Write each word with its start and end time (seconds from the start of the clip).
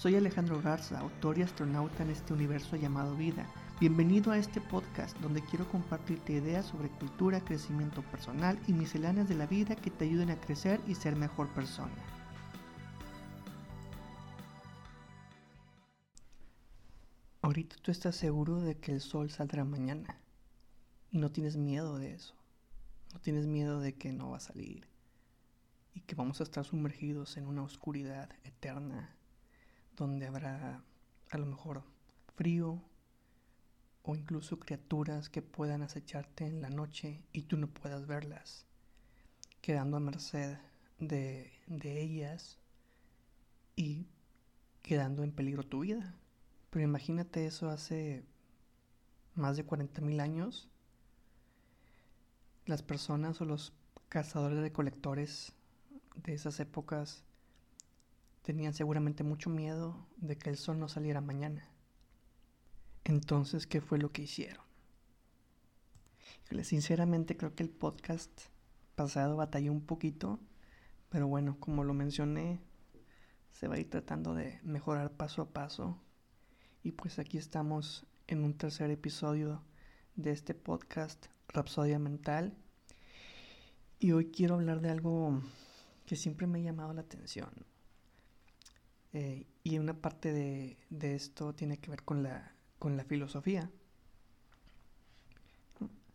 Soy 0.00 0.16
Alejandro 0.16 0.62
Garza, 0.62 0.98
autor 0.98 1.36
y 1.36 1.42
astronauta 1.42 2.02
en 2.02 2.08
este 2.08 2.32
universo 2.32 2.74
llamado 2.74 3.14
vida. 3.16 3.46
Bienvenido 3.80 4.32
a 4.32 4.38
este 4.38 4.58
podcast 4.58 5.14
donde 5.18 5.42
quiero 5.42 5.68
compartirte 5.68 6.32
ideas 6.32 6.64
sobre 6.64 6.88
cultura, 6.88 7.44
crecimiento 7.44 8.00
personal 8.04 8.58
y 8.66 8.72
misceláneas 8.72 9.28
de 9.28 9.34
la 9.34 9.44
vida 9.44 9.76
que 9.76 9.90
te 9.90 10.06
ayuden 10.06 10.30
a 10.30 10.40
crecer 10.40 10.80
y 10.86 10.94
ser 10.94 11.16
mejor 11.16 11.52
persona. 11.52 11.92
Ahorita 17.42 17.76
tú 17.82 17.90
estás 17.90 18.16
seguro 18.16 18.58
de 18.58 18.78
que 18.78 18.92
el 18.92 19.02
sol 19.02 19.28
saldrá 19.28 19.66
mañana 19.66 20.18
y 21.10 21.18
no 21.18 21.30
tienes 21.30 21.58
miedo 21.58 21.98
de 21.98 22.14
eso. 22.14 22.34
No 23.12 23.20
tienes 23.20 23.46
miedo 23.46 23.80
de 23.80 23.94
que 23.94 24.14
no 24.14 24.30
va 24.30 24.38
a 24.38 24.40
salir 24.40 24.88
y 25.92 26.00
que 26.00 26.14
vamos 26.14 26.40
a 26.40 26.44
estar 26.44 26.64
sumergidos 26.64 27.36
en 27.36 27.46
una 27.46 27.64
oscuridad 27.64 28.30
eterna 28.44 29.19
donde 30.00 30.26
habrá 30.26 30.82
a 31.30 31.38
lo 31.38 31.46
mejor 31.46 31.84
frío 32.34 32.82
o 34.02 34.16
incluso 34.16 34.58
criaturas 34.58 35.28
que 35.28 35.42
puedan 35.42 35.82
acecharte 35.82 36.46
en 36.46 36.62
la 36.62 36.70
noche 36.70 37.22
y 37.32 37.42
tú 37.42 37.58
no 37.58 37.68
puedas 37.68 38.06
verlas, 38.06 38.66
quedando 39.60 39.98
a 39.98 40.00
merced 40.00 40.56
de, 40.98 41.52
de 41.66 42.00
ellas 42.00 42.58
y 43.76 44.08
quedando 44.82 45.22
en 45.22 45.32
peligro 45.32 45.64
tu 45.64 45.80
vida. 45.80 46.14
Pero 46.70 46.82
imagínate 46.84 47.46
eso 47.46 47.68
hace 47.68 48.24
más 49.34 49.58
de 49.58 49.66
40.000 49.66 50.20
años. 50.20 50.70
Las 52.64 52.82
personas 52.82 53.40
o 53.42 53.44
los 53.44 53.74
cazadores 54.08 54.60
recolectores 54.60 55.52
de 56.16 56.32
esas 56.32 56.58
épocas 56.58 57.22
tenían 58.42 58.74
seguramente 58.74 59.22
mucho 59.22 59.50
miedo 59.50 60.06
de 60.16 60.36
que 60.36 60.50
el 60.50 60.56
sol 60.56 60.78
no 60.78 60.88
saliera 60.88 61.20
mañana. 61.20 61.68
Entonces, 63.04 63.66
¿qué 63.66 63.80
fue 63.80 63.98
lo 63.98 64.12
que 64.12 64.22
hicieron? 64.22 64.64
Sinceramente 66.62 67.36
creo 67.36 67.54
que 67.54 67.62
el 67.62 67.70
podcast 67.70 68.30
pasado 68.96 69.36
batalló 69.36 69.72
un 69.72 69.86
poquito, 69.86 70.40
pero 71.08 71.26
bueno, 71.28 71.58
como 71.60 71.84
lo 71.84 71.94
mencioné, 71.94 72.60
se 73.52 73.68
va 73.68 73.76
a 73.76 73.78
ir 73.78 73.88
tratando 73.88 74.34
de 74.34 74.60
mejorar 74.62 75.12
paso 75.12 75.42
a 75.42 75.52
paso. 75.52 75.98
Y 76.82 76.92
pues 76.92 77.18
aquí 77.18 77.38
estamos 77.38 78.06
en 78.26 78.44
un 78.44 78.54
tercer 78.56 78.90
episodio 78.90 79.62
de 80.16 80.32
este 80.32 80.54
podcast 80.54 81.26
Rapsodia 81.48 81.98
Mental. 81.98 82.56
Y 83.98 84.12
hoy 84.12 84.30
quiero 84.30 84.54
hablar 84.54 84.80
de 84.80 84.90
algo 84.90 85.42
que 86.06 86.16
siempre 86.16 86.46
me 86.46 86.60
ha 86.60 86.62
llamado 86.62 86.92
la 86.92 87.02
atención. 87.02 87.50
Eh, 89.12 89.46
y 89.64 89.78
una 89.78 89.94
parte 89.94 90.32
de, 90.32 91.14
esto 91.14 91.54
tiene 91.54 91.78
que 91.78 91.90
ver 91.90 92.02
con 92.04 92.22
la, 92.22 92.54
filosofía. 93.08 93.70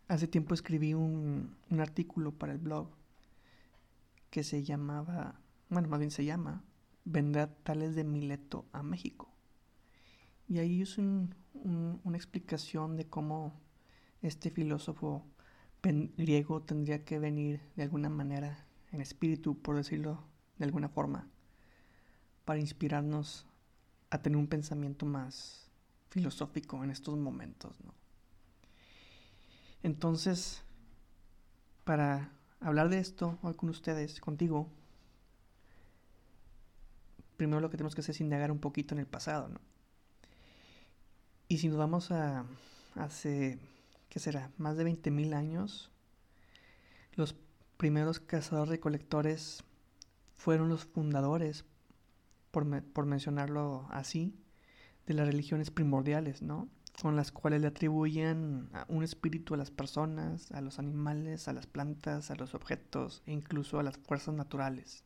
Hace 0.08 0.28
tiempo 0.28 0.54
escribí 0.54 0.94
un, 0.94 1.56
un 1.68 1.80
artículo 1.80 2.32
para 2.32 2.52
el 2.52 2.58
blog 2.58 2.88
que 4.30 4.44
se 4.44 4.62
llamaba, 4.62 5.40
bueno, 5.68 5.88
más 5.88 5.98
bien 5.98 6.10
se 6.10 6.24
llama, 6.24 6.64
Vendrá 7.04 7.48
Tales 7.62 7.94
de 7.94 8.04
Mileto 8.04 8.66
a 8.72 8.82
México. 8.82 9.28
Y 10.48 10.58
ahí 10.58 10.82
es 10.82 10.98
una 10.98 12.16
explicación 12.16 12.96
de 12.96 13.06
cómo 13.06 13.52
este 14.22 14.50
filósofo 14.50 15.24
griego 15.82 16.62
tendría 16.62 17.04
que 17.04 17.18
venir 17.18 17.60
de 17.76 17.84
alguna 17.84 18.08
manera 18.08 18.66
en 18.92 19.00
espíritu, 19.00 19.60
por 19.60 19.76
decirlo 19.76 20.24
de 20.58 20.64
alguna 20.64 20.88
forma, 20.88 21.28
para 22.46 22.60
inspirarnos 22.60 23.44
a 24.08 24.22
tener 24.22 24.38
un 24.38 24.46
pensamiento 24.46 25.04
más 25.04 25.68
filosófico 26.08 26.82
en 26.82 26.90
estos 26.90 27.18
momentos, 27.18 27.78
¿no? 27.84 27.92
Entonces, 29.82 30.62
para 31.84 32.32
hablar 32.60 32.88
de 32.88 32.98
esto 32.98 33.38
hoy 33.42 33.54
con 33.54 33.68
ustedes, 33.68 34.20
contigo, 34.20 34.70
primero 37.36 37.60
lo 37.60 37.68
que 37.68 37.76
tenemos 37.76 37.94
que 37.94 38.00
hacer 38.00 38.14
es 38.14 38.20
indagar 38.20 38.50
un 38.50 38.60
poquito 38.60 38.94
en 38.94 39.00
el 39.00 39.06
pasado, 39.06 39.48
¿no? 39.48 39.60
Y 41.48 41.58
si 41.58 41.68
nos 41.68 41.78
vamos 41.78 42.10
a 42.10 42.46
hace, 42.94 43.58
¿qué 44.08 44.20
será? 44.20 44.50
Más 44.56 44.76
de 44.76 44.84
20.000 44.84 45.34
años, 45.34 45.90
los 47.14 47.34
primeros 47.76 48.20
cazadores 48.20 48.70
recolectores 48.70 49.64
fueron 50.36 50.68
los 50.68 50.84
fundadores 50.84 51.64
por, 52.92 53.04
mencionarlo 53.04 53.86
así, 53.90 54.34
de 55.06 55.12
las 55.12 55.26
religiones 55.26 55.70
primordiales, 55.70 56.40
¿no? 56.40 56.70
Con 57.02 57.14
las 57.14 57.30
cuales 57.30 57.60
le 57.60 57.66
atribuían 57.66 58.70
un 58.88 59.04
espíritu 59.04 59.52
a 59.52 59.58
las 59.58 59.70
personas, 59.70 60.50
a 60.52 60.62
los 60.62 60.78
animales, 60.78 61.48
a 61.48 61.52
las 61.52 61.66
plantas, 61.66 62.30
a 62.30 62.34
los 62.34 62.54
objetos 62.54 63.22
e 63.26 63.32
incluso 63.32 63.78
a 63.78 63.82
las 63.82 63.98
fuerzas 63.98 64.34
naturales. 64.34 65.04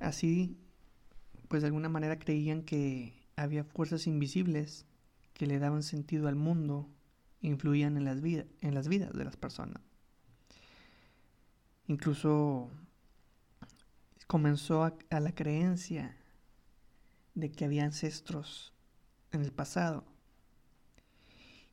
Así, 0.00 0.58
pues 1.46 1.62
de 1.62 1.68
alguna 1.68 1.88
manera 1.88 2.18
creían 2.18 2.62
que 2.62 3.14
había 3.36 3.62
fuerzas 3.62 4.08
invisibles 4.08 4.84
que 5.32 5.46
le 5.46 5.60
daban 5.60 5.84
sentido 5.84 6.26
al 6.26 6.34
mundo 6.34 6.88
e 7.40 7.46
influían 7.46 7.96
en 7.96 8.04
las, 8.04 8.18
en 8.24 8.74
las 8.74 8.88
vidas 8.88 9.12
de 9.12 9.24
las 9.24 9.36
personas. 9.36 9.80
Incluso 11.86 12.68
comenzó 14.30 14.84
a, 14.84 14.94
la 15.18 15.34
creencia 15.34 16.16
de 17.34 17.50
que 17.50 17.64
había 17.64 17.82
ancestros 17.82 18.72
en 19.32 19.40
el 19.40 19.50
pasado. 19.50 20.04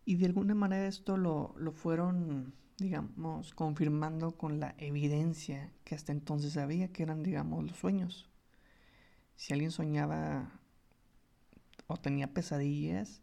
Y 0.06 0.16
de 0.16 0.26
alguna 0.26 0.56
manera 0.56 0.88
esto 0.88 1.18
lo, 1.18 1.54
lo, 1.60 1.72
fueron, 1.72 2.56
digamos, 2.80 3.54
confirmando 3.54 4.40
con 4.40 4.60
la 4.60 4.74
evidencia 4.80 5.72
que 5.84 5.94
hasta 5.94 6.12
entonces 6.12 6.58
había, 6.58 6.92
que 6.92 7.04
eran, 7.04 7.22
digamos, 7.22 7.64
los 7.64 7.78
sueños. 7.78 8.28
Si 9.36 9.54
alguien 9.54 9.70
soñaba 9.70 10.60
o 11.86 11.98
tenía 11.98 12.34
pesadillas, 12.34 13.22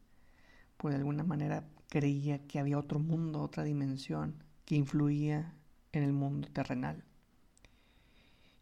pues 0.77 0.95
de 0.95 0.99
alguna 0.99 1.25
manera 1.25 1.66
creía 1.89 2.47
que 2.47 2.61
había 2.61 2.78
otro 2.78 3.01
mundo, 3.01 3.43
otra 3.43 3.65
dimensión 3.65 4.45
que 4.65 4.77
influía 4.77 5.56
en 5.91 6.05
el 6.05 6.12
mundo 6.12 6.47
terrenal. 6.53 7.03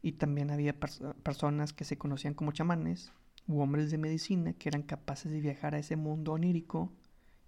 Y 0.03 0.13
también 0.13 0.51
había 0.51 0.79
personas 0.79 1.73
que 1.73 1.85
se 1.85 1.97
conocían 1.97 2.35
como 2.35 2.53
chamanes 2.53 3.13
u 3.47 3.61
hombres 3.61 3.91
de 3.91 3.99
medicina 3.99 4.53
que 4.53 4.69
eran 4.69 4.83
capaces 4.83 5.31
de 5.31 5.41
viajar 5.41 5.75
a 5.75 5.79
ese 5.79 5.97
mundo 5.97 6.33
onírico, 6.33 6.93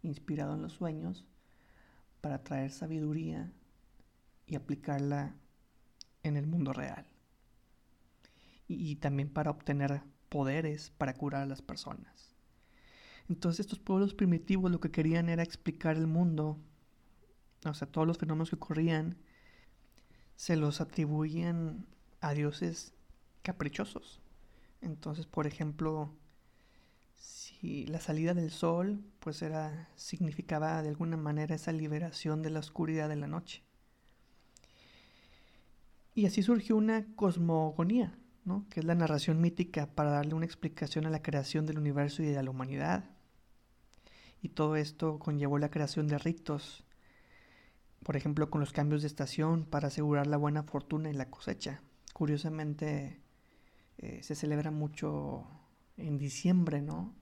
inspirado 0.03 0.55
en 0.55 0.63
los 0.63 0.73
sueños, 0.73 1.25
para 2.21 2.43
traer 2.43 2.71
sabiduría 2.71 3.53
y 4.47 4.55
aplicarla 4.55 5.35
en 6.23 6.37
el 6.37 6.47
mundo 6.47 6.73
real. 6.73 7.07
Y, 8.69 8.91
y 8.91 8.97
también 8.97 9.29
para 9.29 9.51
obtener 9.51 10.03
poderes 10.29 10.91
para 10.91 11.15
curar 11.15 11.43
a 11.43 11.47
las 11.47 11.63
personas. 11.63 12.35
Entonces 13.29 13.61
estos 13.61 13.79
pueblos 13.79 14.15
primitivos 14.15 14.71
lo 14.71 14.81
que 14.81 14.91
querían 14.91 15.29
era 15.29 15.43
explicar 15.43 15.97
el 15.97 16.07
mundo, 16.07 16.59
o 17.65 17.75
sea, 17.75 17.89
todos 17.89 18.07
los 18.07 18.19
fenómenos 18.19 18.51
que 18.51 18.57
ocurrían, 18.57 19.17
se 20.37 20.57
los 20.57 20.81
atribuían 20.81 21.87
a 22.25 22.33
dioses 22.33 22.95
caprichosos. 23.43 24.23
Entonces, 24.81 25.27
por 25.27 25.47
ejemplo, 25.47 26.11
si 27.13 27.87
la 27.87 28.01
salida 28.01 28.33
del 28.33 28.51
sol, 28.51 29.05
pues 29.21 29.43
era 29.43 29.91
significaba 29.95 30.83
de 30.83 30.89
alguna 30.89 31.19
manera 31.19 31.55
esa 31.55 31.73
liberación 31.73 32.43
de 32.43 32.51
la 32.51 32.61
oscuridad 32.61 33.11
de 33.11 33.17
la 33.17 33.27
noche. 33.27 33.63
Y 36.15 36.27
así 36.27 36.43
surgió 36.43 36.77
una 36.77 37.07
cosmogonía, 37.15 38.17
¿no? 38.45 38.67
que 38.71 38.81
es 38.81 38.87
la 38.87 38.95
narración 38.95 39.41
mítica 39.41 39.87
para 39.95 40.11
darle 40.11 40.35
una 40.35 40.47
explicación 40.47 41.07
a 41.07 41.11
la 41.11 41.23
creación 41.23 41.67
del 41.67 41.79
universo 41.79 42.23
y 42.23 42.27
de 42.27 42.43
la 42.43 42.51
humanidad. 42.51 43.05
Y 44.41 44.51
todo 44.51 44.77
esto 44.77 45.19
conllevó 45.19 45.59
la 45.59 45.71
creación 45.71 46.07
de 46.07 46.19
ritos, 46.19 46.85
por 48.03 48.17
ejemplo, 48.17 48.51
con 48.51 48.61
los 48.61 48.73
cambios 48.73 49.03
de 49.03 49.09
estación 49.09 49.65
para 49.65 49.89
asegurar 49.89 50.27
la 50.27 50.37
buena 50.37 50.63
fortuna 50.63 51.11
y 51.11 51.15
la 51.15 51.31
cosecha 51.31 51.83
curiosamente 52.15 53.21
eh, 53.99 54.23
se 54.23 54.35
celebra 54.35 54.71
mucho 54.71 55.47
en 55.99 56.17
diciembre, 56.17 56.81
¿no? 56.81 57.13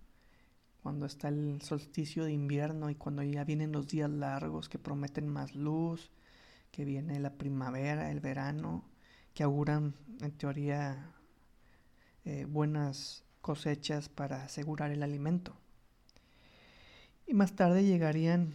Cuando 0.82 1.06
está 1.06 1.28
el 1.28 1.60
solsticio 1.62 2.24
de 2.24 2.32
invierno 2.32 2.90
y 2.90 2.94
cuando 2.94 3.22
ya 3.22 3.42
vienen 3.44 3.72
los 3.72 3.88
días 3.88 4.10
largos 4.10 4.68
que 4.68 4.78
prometen 4.78 5.26
más 5.28 5.54
luz, 5.54 6.12
que 6.70 6.84
viene 6.84 7.18
la 7.20 7.34
primavera, 7.34 8.10
el 8.10 8.20
verano, 8.20 8.84
que 9.34 9.42
auguran 9.42 9.94
en 10.20 10.32
teoría 10.32 11.12
eh, 12.24 12.44
buenas 12.44 13.24
cosechas 13.40 14.08
para 14.08 14.44
asegurar 14.44 14.90
el 14.90 15.02
alimento. 15.02 15.56
Y 17.26 17.34
más 17.34 17.56
tarde 17.56 17.84
llegarían 17.84 18.54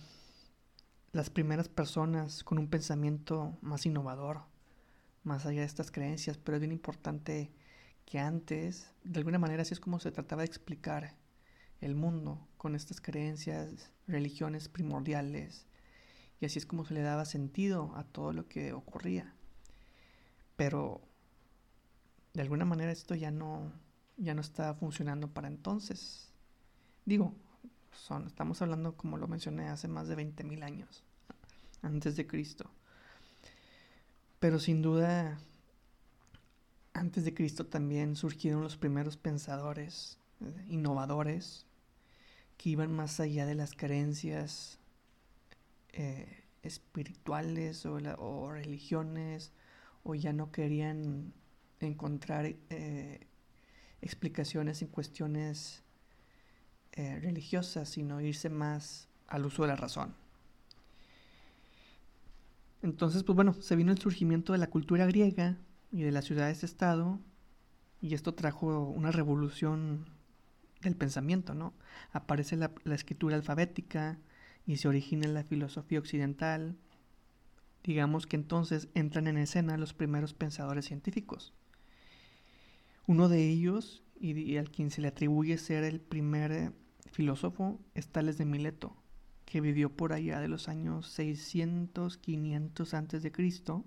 las 1.14 1.32
primeras 1.32 1.68
personas 1.68 2.44
con 2.44 2.60
un 2.60 2.68
pensamiento 2.68 3.58
más 3.62 3.86
innovador, 3.88 4.42
más 5.28 5.46
allá 5.46 5.60
de 5.60 5.68
estas 5.68 5.92
creencias, 5.92 6.38
pero 6.38 6.58
es 6.58 6.62
bien 6.62 6.72
importante 6.72 7.52
que 8.06 8.20
antes, 8.20 8.92
de 9.04 9.20
alguna 9.20 9.38
manera 9.38 9.62
así 9.62 9.74
es 9.74 9.80
como 9.80 10.00
se 10.00 10.12
trataba 10.12 10.42
de 10.42 10.48
explicar 10.48 11.16
el 11.82 11.94
mundo, 11.94 12.48
con 12.58 12.74
estas 12.74 13.02
creencias, 13.02 13.92
religiones 14.08 14.70
primordiales, 14.70 15.68
y 16.40 16.46
así 16.46 16.58
es 16.58 16.66
como 16.66 16.86
se 16.86 16.94
le 16.94 17.02
daba 17.02 17.26
sentido 17.26 17.94
a 17.96 18.04
todo 18.04 18.34
lo 18.34 18.48
que 18.48 18.74
ocurría. 18.74 19.36
Pero 20.56 21.02
de 22.34 22.42
alguna 22.42 22.66
manera 22.66 22.92
esto 22.92 23.14
ya 23.14 23.30
no, 23.30 23.72
ya 24.16 24.34
no 24.34 24.42
está 24.42 24.74
funcionando 24.76 25.28
para 25.34 25.48
entonces. 25.48 26.32
Digo, 27.06 27.36
son, 27.92 28.28
estamos 28.28 28.62
hablando, 28.62 28.96
como 28.96 29.18
lo 29.18 29.28
mencioné, 29.28 29.68
hace 29.68 29.88
más 29.88 30.08
de 30.08 30.16
20.000 30.16 30.64
años, 30.64 31.04
antes 31.82 32.16
de 32.16 32.26
Cristo. 32.28 32.72
Pero 34.40 34.60
sin 34.60 34.82
duda, 34.82 35.40
antes 36.94 37.26
de 37.26 37.34
Cristo 37.34 37.66
también 37.66 38.16
surgieron 38.16 38.62
los 38.62 38.78
primeros 38.78 39.18
pensadores, 39.18 40.20
eh, 40.42 40.66
innovadores, 40.70 41.66
que 42.58 42.70
iban 42.70 42.92
más 42.92 43.20
allá 43.20 43.46
de 43.46 43.56
las 43.56 43.74
creencias 43.74 44.80
eh, 45.94 46.44
espirituales 46.64 47.86
o, 47.86 48.52
religiones, 48.52 49.52
o 50.04 50.16
ya 50.16 50.34
no 50.34 50.52
querían 50.52 51.34
encontrar 51.80 52.46
eh, 52.70 53.28
explicaciones 54.02 54.82
en 54.82 54.88
cuestiones 54.90 55.84
eh, 56.94 57.20
religiosas, 57.20 57.90
sino 57.90 58.22
irse 58.22 58.50
más 58.50 59.08
al 59.28 59.46
uso 59.46 59.64
de 59.64 59.70
la 59.70 59.76
razón. 59.76 60.16
Entonces, 62.82 63.24
pues 63.24 63.36
bueno, 63.36 63.54
se 63.54 63.76
vino 63.76 63.92
el 63.92 63.98
surgimiento 63.98 64.54
de 64.54 64.60
la 64.60 64.70
cultura 64.70 65.06
griega 65.06 65.58
y 65.92 66.02
de 66.02 66.12
las 66.12 66.26
ciudades-estado, 66.26 67.20
y 68.02 68.14
esto 68.14 68.34
trajo 68.34 68.84
una 68.84 69.12
revolución 69.12 70.06
del 70.82 70.96
pensamiento, 70.96 71.56
¿no? 71.56 71.74
Aparece 72.12 72.56
la, 72.56 72.72
escritura 72.94 73.36
alfabética 73.36 74.20
y 74.66 74.78
se 74.78 74.88
origina 74.88 75.28
la 75.28 75.44
filosofía 75.44 76.00
occidental. 76.00 76.78
Digamos 77.84 78.28
que 78.28 78.36
entonces 78.36 78.90
entran 78.94 79.28
en 79.28 79.38
escena 79.38 79.78
los 79.78 79.94
primeros 79.94 80.34
pensadores 80.34 80.86
científicos. 80.86 81.54
Uno 83.08 83.30
de 83.30 83.50
ellos, 83.50 84.04
y, 84.20 84.58
al 84.58 84.70
quien 84.70 84.92
se 84.92 85.02
le 85.02 85.08
atribuye 85.08 85.58
ser 85.58 85.84
el 85.84 86.00
primer 86.02 86.74
filósofo, 87.12 87.80
es 87.96 88.10
Tales 88.10 88.38
de 88.38 88.46
Mileto, 88.46 88.96
que 89.48 89.62
vivió 89.62 89.90
por 89.90 90.12
allá 90.12 90.42
de 90.42 90.50
los 90.50 90.68
años 90.68 91.08
600, 91.08 92.18
500 92.18 92.94
antes 92.94 93.24
de 93.24 93.32
Cristo 93.32 93.86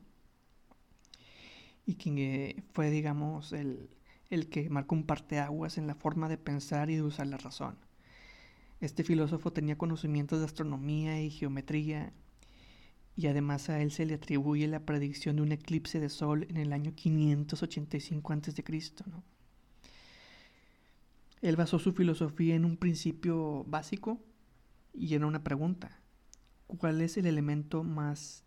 y 1.85 1.97
quien 1.97 2.17
eh, 2.17 2.65
fue, 2.73 2.91
digamos, 2.91 3.53
el, 3.53 3.91
el 4.31 4.49
que 4.49 4.71
marcó 4.71 4.95
un 4.95 5.05
parteaguas 5.05 5.77
en 5.77 5.87
la 5.87 5.95
forma 5.95 6.31
de 6.31 6.39
pensar 6.39 6.89
y 6.89 6.95
de 6.95 7.03
usar 7.03 7.27
la 7.27 7.37
razón. 7.37 7.77
Este 8.81 9.05
filósofo 9.05 9.53
tenía 9.53 9.77
conocimientos 9.77 10.39
de 10.39 10.47
astronomía 10.47 11.21
y 11.21 11.29
geometría, 11.29 12.15
y 13.15 13.27
además 13.27 13.69
a 13.69 13.83
él 13.83 13.91
se 13.91 14.07
le 14.07 14.15
atribuye 14.15 14.67
la 14.67 14.87
predicción 14.87 15.37
de 15.37 15.43
un 15.43 15.53
eclipse 15.53 16.01
de 16.01 16.09
sol 16.09 16.47
en 16.49 16.57
el 16.57 16.73
año 16.73 16.95
585 16.95 18.33
a.C. 18.33 18.65
¿no? 19.11 19.23
Él 21.43 21.57
basó 21.57 21.79
su 21.79 21.93
filosofía 21.93 22.55
en 22.55 22.65
un 22.65 22.79
principio 22.79 23.65
básico 23.65 24.21
y 24.93 25.15
en 25.15 25.25
una 25.25 25.43
pregunta. 25.43 26.01
¿Cuál 26.67 27.01
es 27.01 27.17
el 27.17 27.27
elemento 27.27 27.83
más 27.83 28.45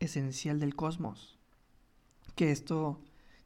esencial 0.00 0.60
del 0.60 0.74
cosmos? 0.74 1.38
Que 2.34 2.50
esto 2.50 3.00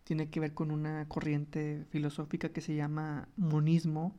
tiene 0.04 0.30
que 0.30 0.40
ver 0.40 0.54
con 0.54 0.70
una 0.70 1.08
corriente 1.08 1.86
filosófica 1.90 2.50
que 2.50 2.60
se 2.60 2.74
llama 2.74 3.28
monismo, 3.36 4.16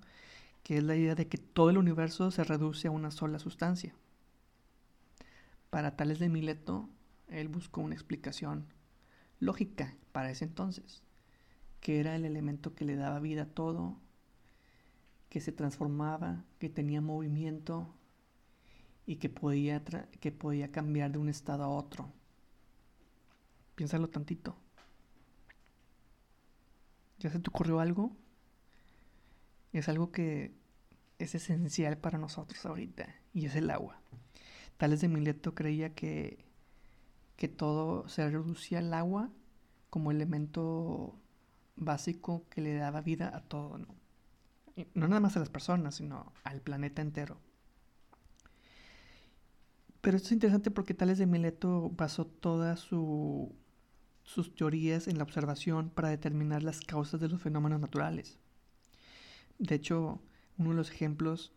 que 0.63 0.78
es 0.78 0.83
la 0.83 0.95
idea 0.95 1.16
de 1.16 1.28
que 1.28 1.38
todo 1.38 1.69
el 1.69 1.78
universo 1.78 2.31
se 2.31 2.44
reduce 2.44 2.88
a 2.88 2.92
una 2.92 3.12
sola 3.12 3.39
sustancia. 3.39 3.94
Para 5.69 5.95
Tales 5.95 6.19
de 6.19 6.30
Mileto, 6.30 6.89
él 7.27 7.48
buscó 7.48 7.81
una 7.81 7.95
explicación 7.95 8.68
lógica 9.39 9.95
para 10.12 10.30
ese 10.30 10.45
entonces, 10.45 11.01
que 11.80 12.00
era 12.00 12.16
el 12.16 12.25
elemento 12.25 12.75
que 12.75 12.86
le 12.86 12.95
daba 12.95 13.19
vida 13.19 13.44
a 13.44 13.54
todo, 13.54 13.98
que 15.30 15.42
se 15.42 15.51
transformaba, 15.51 16.44
que 16.60 16.69
tenía 16.69 17.01
movimiento 17.01 17.95
y 19.12 19.18
que 19.18 19.28
podía, 19.28 19.84
que 20.22 20.31
podía 20.31 20.72
cambiar 20.72 21.12
de 21.12 21.18
un 21.18 21.28
estado 21.28 21.66
a 21.66 21.68
otro. 21.68 22.13
Piénsalo 23.75 24.08
tantito. 24.08 24.56
¿Ya 27.19 27.30
se 27.30 27.38
te 27.40 27.50
ocurrió 27.50 27.81
algo? 27.81 28.16
Es 29.74 29.90
algo 29.90 30.13
que 30.13 30.54
es 31.19 31.36
esencial 31.36 31.98
para 31.98 32.18
nosotros 32.19 32.66
ahorita 32.66 33.13
y 33.34 33.48
es 33.48 33.56
el 33.58 33.69
agua. 33.69 34.00
Tales 34.78 35.02
de 35.02 35.10
Mileto 35.10 35.56
creía 35.56 35.94
que, 35.94 36.46
que 37.36 37.50
todo 37.50 38.08
se 38.08 38.30
reducía 38.30 38.80
al 38.80 38.94
agua 38.94 39.30
como 39.90 40.12
elemento 40.12 41.19
básico 41.75 42.48
que 42.50 42.62
le 42.62 42.75
daba 42.75 43.02
vida 43.02 43.36
a 43.36 43.42
todo, 43.42 43.78
¿no? 43.78 43.88
no 44.94 45.10
nada 45.10 45.19
más 45.19 45.36
a 45.36 45.42
las 45.42 45.50
personas, 45.50 45.96
sino 45.96 46.31
al 46.46 46.62
planeta 46.62 47.02
entero. 47.02 47.50
Pero 50.01 50.18
esto 50.18 50.27
es 50.27 50.33
interesante 50.33 50.71
porque 50.71 50.94
Tales 50.94 51.18
de 51.18 51.27
Mileto 51.27 51.89
basó 51.95 52.25
toda 52.25 52.75
su 52.75 53.56
sus 54.24 54.56
teorías 54.56 55.07
en 55.07 55.18
la 55.18 55.24
observación 55.24 55.89
para 55.89 56.09
determinar 56.09 56.63
las 56.63 56.81
causas 56.81 57.19
de 57.19 57.30
los 57.30 57.42
fenómenos 57.42 57.80
naturales. 57.80 58.39
De 59.57 59.75
hecho, 59.75 60.21
uno 60.57 60.69
de 60.69 60.75
los 60.75 60.89
ejemplos 60.92 61.53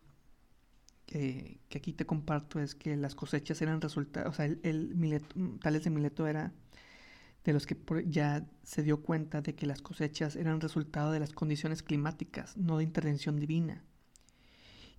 que, 1.05 1.59
aquí 1.75 1.93
te 1.93 2.05
comparto 2.05 2.59
es 2.59 2.75
que 2.75 2.95
las 2.97 3.15
cosechas 3.15 3.61
eran 3.61 3.81
resultados, 3.81 4.29
o 4.29 4.33
sea, 4.33 4.45
el, 4.45 5.21
Tales 5.61 5.83
de 5.83 5.89
Mileto 5.89 6.27
era 6.27 6.53
de 7.43 7.53
los 7.53 7.67
que 7.67 7.77
ya 8.07 8.45
se 8.63 8.81
dio 8.81 9.03
cuenta 9.03 9.41
de 9.41 9.53
que 9.53 9.67
las 9.67 9.81
cosechas 9.81 10.35
eran 10.35 10.61
resultado 10.61 11.11
de 11.11 11.19
las 11.19 11.31
condiciones 11.31 11.83
climáticas, 11.83 12.57
no 12.57 12.77
de 12.77 12.83
intervención 12.83 13.39
divina. 13.39 13.83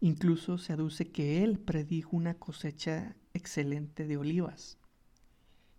Incluso 0.00 0.59
se 0.59 0.73
aduce 0.73 1.11
que 1.11 1.43
él 1.43 1.59
predijo 1.59 2.17
una 2.17 2.35
cosecha 2.35 3.17
excelente 3.33 4.07
de 4.07 4.17
olivas 4.17 4.79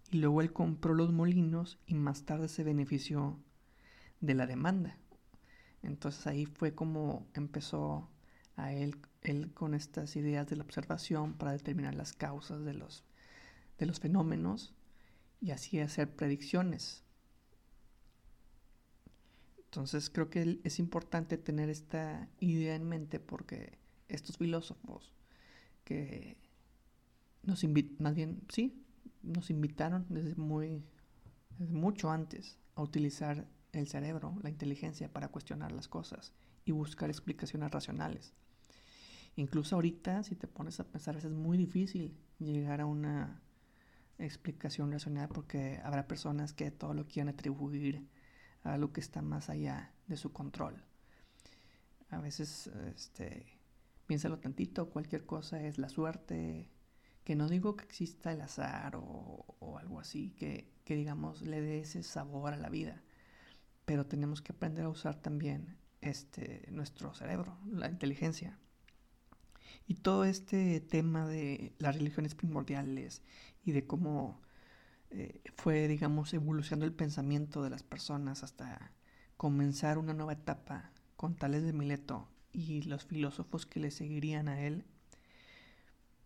y 0.10 0.20
luego 0.20 0.42
él 0.42 0.54
compró 0.54 0.94
los 0.94 1.12
molinos 1.12 1.80
y 1.86 1.96
más 1.96 2.24
tarde 2.24 2.48
se 2.48 2.64
benefició 2.64 3.40
de 4.22 4.34
la 4.36 4.48
demanda. 4.48 4.98
Entonces 5.84 6.26
ahí 6.28 6.46
fue 6.46 6.74
como 6.74 7.28
empezó 7.34 8.10
a 8.56 8.74
él, 8.74 8.98
él 9.22 9.54
con 9.54 9.74
estas 9.74 10.16
ideas 10.16 10.48
de 10.48 10.56
la 10.56 10.64
observación 10.64 11.34
para 11.34 11.52
determinar 11.52 11.94
las 11.94 12.14
causas 12.14 12.64
de 12.64 12.74
los, 12.74 13.04
de 13.78 13.86
los 13.86 14.00
fenómenos 14.00 14.74
y 15.42 15.52
así 15.52 15.80
hacer 15.80 16.16
predicciones. 16.16 17.04
Entonces 19.66 20.10
creo 20.10 20.30
que 20.30 20.60
es 20.64 20.80
importante 20.80 21.38
tener 21.38 21.70
esta 21.70 22.30
idea 22.40 22.76
en 22.76 22.88
mente 22.88 23.20
porque 23.20 23.78
estos 24.08 24.38
filósofos 24.38 25.14
que 25.84 26.38
nos 27.44 27.64
invitan, 27.64 27.98
más 28.00 28.16
bien, 28.16 28.42
sí, 28.50 28.84
nos 29.24 29.50
invitaron 29.50 30.06
desde 30.10 30.36
muy 30.36 30.84
mucho 31.60 32.12
antes 32.12 32.58
a 32.76 32.82
utilizar 32.82 33.48
el 33.72 33.88
cerebro, 33.88 34.36
la 34.44 34.50
inteligencia 34.50 35.12
para 35.12 35.30
cuestionar 35.30 35.72
las 35.72 35.88
cosas 35.88 36.34
y 36.66 36.72
buscar 36.72 37.10
explicaciones 37.10 37.72
racionales. 37.72 38.34
Incluso 39.36 39.76
ahorita, 39.76 40.24
si 40.24 40.36
te 40.36 40.48
pones 40.48 40.80
a 40.80 40.88
pensar, 40.88 41.16
es 41.16 41.26
muy 41.26 41.58
difícil 41.58 42.18
llegar 42.40 42.82
a 42.82 42.86
una 42.86 43.42
explicación 44.18 44.92
racional 44.92 45.30
porque 45.30 45.80
habrá 45.84 46.08
personas 46.08 46.54
que 46.54 46.72
todo 46.72 46.94
lo 46.94 47.06
quieren 47.06 47.30
atribuir 47.30 48.08
a 48.64 48.74
algo 48.74 48.92
que 48.92 49.02
está 49.02 49.22
más 49.22 49.50
allá 49.50 49.94
de 50.08 50.18
su 50.18 50.34
control. 50.34 50.84
A 52.10 52.20
veces, 52.20 52.68
este, 52.96 53.46
piénsalo 54.08 54.40
tantito, 54.40 54.90
cualquier 54.90 55.26
cosa 55.26 55.62
es 55.62 55.78
la 55.78 55.90
suerte, 55.90 56.72
que 57.24 57.36
no 57.36 57.50
digo 57.50 57.76
que 57.76 57.84
exista 57.84 58.32
el 58.32 58.42
azar 58.42 58.96
o, 58.96 59.78
algo 59.78 60.00
así, 60.00 60.32
que, 60.32 60.74
digamos 60.86 61.42
le 61.42 61.62
dé 61.62 61.80
ese 61.80 62.02
sabor 62.02 62.54
a 62.54 62.58
la 62.58 62.70
vida, 62.70 63.04
pero 63.86 64.06
tenemos 64.06 64.42
que 64.42 64.54
aprender 64.54 64.86
a 64.86 64.90
usar 64.90 65.22
también 65.22 65.78
este, 66.02 66.66
nuestro 66.72 67.14
cerebro, 67.14 67.58
la 67.70 67.90
inteligencia. 67.90 68.58
Y 69.88 69.96
todo 69.96 70.26
este 70.26 70.80
tema 70.80 71.28
de 71.28 71.74
las 71.80 71.96
religiones 71.96 72.36
primordiales 72.36 73.22
y 73.64 73.74
de 73.74 73.86
cómo 73.86 74.42
eh, 75.12 75.42
fue, 75.56 75.88
digamos, 75.88 76.34
evolucionando 76.34 76.86
el 76.86 76.94
pensamiento 76.94 77.62
de 77.64 77.70
las 77.70 77.84
personas 77.84 78.44
hasta 78.44 78.94
comenzar 79.36 79.98
una 79.98 80.14
nueva 80.14 80.34
etapa 80.34 80.92
con 81.16 81.36
Tales 81.36 81.64
de 81.64 81.74
Mileto 81.74 82.30
y 82.58 82.82
los 82.82 83.06
filósofos 83.06 83.68
que 83.68 83.80
le 83.80 83.92
seguirían 83.92 84.48
a 84.48 84.62
él, 84.64 84.84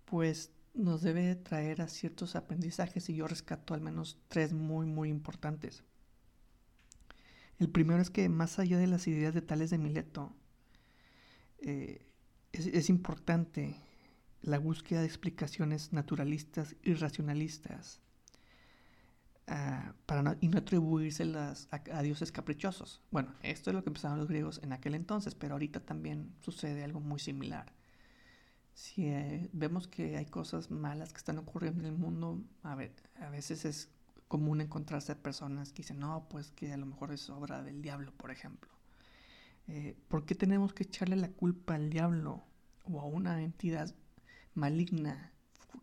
pues 0.05 0.51
nos 0.73 1.01
debe 1.01 1.35
traer 1.35 1.81
a 1.81 1.89
ciertos 1.89 2.37
aprendizajes 2.37 3.09
y 3.09 3.15
yo 3.15 3.27
rescato 3.27 3.73
al 3.73 3.81
menos 3.81 4.17
tres 4.29 4.53
muy 4.53 4.85
muy 4.85 5.09
importantes. 5.09 5.83
El 7.59 7.69
primero 7.69 8.01
es 8.01 8.09
que 8.09 8.29
más 8.29 8.59
allá 8.59 8.77
de 8.77 8.87
las 8.87 9.07
ideas 9.07 9.33
de 9.33 9.41
Tales 9.41 9.69
de 9.69 9.77
Mileto, 9.77 10.33
eh, 11.59 12.07
es, 12.53 12.89
importante 12.89 13.75
la 14.41 14.57
búsqueda 14.57 15.01
de 15.01 15.07
explicaciones 15.07 15.91
naturalistas 15.91 16.75
y 16.81 16.93
racionalistas 16.93 18.01
ah, 19.47 19.93
para 20.05 20.37
y 20.41 20.47
no 20.47 20.59
atribuírselas 20.59 21.67
a, 21.71 22.01
dioses 22.01 22.31
caprichosos. 22.31 23.01
Bueno, 23.11 23.33
esto 23.43 23.69
es 23.69 23.75
lo 23.75 23.83
que 23.83 23.89
empezaron 23.89 24.17
los 24.17 24.27
griegos 24.27 24.59
en 24.63 24.73
aquel 24.73 24.95
entonces, 24.95 25.35
pero 25.35 25.53
ahorita 25.53 25.81
también 25.81 26.33
sucede 26.41 26.83
algo 26.83 26.99
muy 26.99 27.19
similar. 27.19 27.73
Si 28.73 29.07
eh, 29.07 29.49
vemos 29.53 29.87
que 29.87 30.17
hay 30.17 30.25
cosas 30.25 30.71
malas 30.71 31.11
que 31.11 31.17
están 31.17 31.37
ocurriendo 31.37 31.81
en 31.81 31.87
el 31.87 31.97
mundo, 31.97 32.41
a 32.63 32.75
veces 33.29 33.65
es 33.65 33.89
común 34.31 34.61
encontrarse 34.61 35.13
personas 35.15 35.73
que 35.73 35.81
dicen, 35.81 35.99
no, 35.99 36.25
pues 36.29 36.51
que 36.51 36.71
a 36.71 36.77
lo 36.77 36.85
mejor 36.85 37.11
es 37.11 37.29
obra 37.29 37.61
del 37.63 37.81
diablo, 37.81 38.13
por 38.13 38.31
ejemplo. 38.31 38.71
Eh, 39.67 39.95
¿Por 40.07 40.25
qué 40.25 40.35
tenemos 40.35 40.73
que 40.73 40.83
echarle 40.83 41.17
la 41.17 41.27
culpa 41.29 41.75
al 41.75 41.89
diablo 41.89 42.41
o 42.85 43.01
a 43.01 43.05
una 43.05 43.41
entidad 43.43 43.93
maligna 44.53 45.33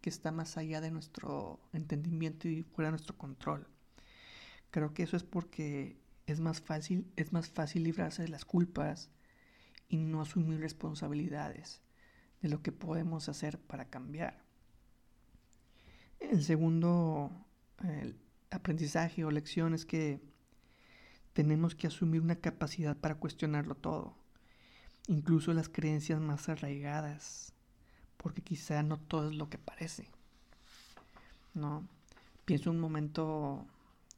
que 0.01 0.11
está 0.11 0.33
más 0.33 0.57
allá 0.57 0.81
de 0.81 0.91
nuestro 0.91 1.61
entendimiento 1.73 2.49
y 2.49 2.63
fuera 2.63 2.89
de 2.89 2.93
nuestro 2.93 3.17
control? 3.17 3.67
Creo 4.71 4.93
que 4.95 5.03
eso 5.03 5.17
es 5.17 5.25
porque 5.25 5.99
es 6.27 6.41
más 6.41 6.61
fácil, 6.61 7.11
es 7.17 7.33
más 7.33 7.49
fácil 7.49 7.85
librarse 7.85 8.23
de 8.23 8.29
las 8.29 8.45
culpas 8.45 9.11
y 9.89 9.97
no 9.97 10.21
asumir 10.21 10.61
responsabilidades 10.61 11.81
de 12.43 12.49
lo 12.49 12.63
que 12.63 12.73
podemos 12.73 13.29
hacer 13.29 13.59
para 13.59 13.87
cambiar. 13.87 14.43
El 16.21 16.43
segundo, 16.43 17.31
aprendizaje 18.51 19.25
o 19.25 19.31
lección 19.31 19.75
es 19.75 19.87
que 19.87 20.21
tenemos 21.33 21.75
que 21.75 21.87
asumir 21.87 22.21
una 22.21 22.37
capacidad 22.37 22.97
para 22.97 23.15
cuestionarlo 23.15 23.77
todo, 23.77 24.17
incluso 25.07 25.53
las 25.55 25.69
creencias 25.69 26.21
más 26.21 26.49
arraigadas, 26.49 27.55
porque 28.19 28.43
quizá 28.43 28.83
no 28.83 28.99
todo 28.99 29.31
es 29.31 29.37
lo 29.37 29.49
que 29.49 29.59
parece. 29.59 30.09
¿no? 31.55 31.89
Pienso 32.45 32.71
un 32.71 32.81
momento 32.81 33.67